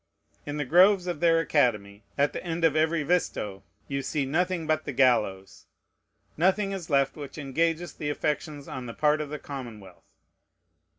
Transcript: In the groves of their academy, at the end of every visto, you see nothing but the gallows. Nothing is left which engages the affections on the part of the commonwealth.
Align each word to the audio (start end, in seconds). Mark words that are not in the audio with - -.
In 0.47 0.57
the 0.57 0.65
groves 0.65 1.05
of 1.05 1.19
their 1.19 1.39
academy, 1.41 2.03
at 2.17 2.33
the 2.33 2.43
end 2.43 2.63
of 2.65 2.75
every 2.75 3.03
visto, 3.03 3.61
you 3.87 4.01
see 4.01 4.25
nothing 4.25 4.65
but 4.65 4.83
the 4.85 4.93
gallows. 4.93 5.67
Nothing 6.35 6.71
is 6.71 6.89
left 6.89 7.15
which 7.15 7.37
engages 7.37 7.93
the 7.93 8.09
affections 8.09 8.67
on 8.67 8.87
the 8.87 8.95
part 8.95 9.21
of 9.21 9.29
the 9.29 9.37
commonwealth. 9.37 10.15